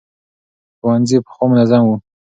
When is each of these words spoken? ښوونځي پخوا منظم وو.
ښوونځي 0.77 1.17
پخوا 1.25 1.45
منظم 1.51 1.81
وو. 1.87 1.95